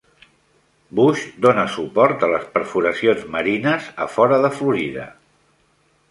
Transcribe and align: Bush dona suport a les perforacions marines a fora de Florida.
Bush 0.99 1.25
dona 1.45 1.65
suport 1.73 2.25
a 2.27 2.29
les 2.31 2.47
perforacions 2.55 3.27
marines 3.35 3.91
a 4.07 4.09
fora 4.15 4.41
de 4.47 4.51
Florida. 4.55 5.05